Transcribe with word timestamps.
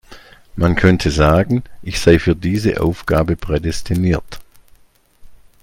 Man 0.55 0.75
könnte 0.75 1.11
sagen, 1.11 1.63
ich 1.83 1.99
sei 1.99 2.17
für 2.17 2.35
diese 2.35 2.81
Aufgabe 2.81 3.35
prädestiniert. 3.35 4.39